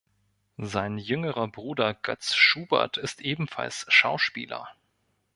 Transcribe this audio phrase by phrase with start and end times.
[0.57, 4.67] Sein jüngerer Bruder Götz Schubert ist ebenfalls Schauspieler.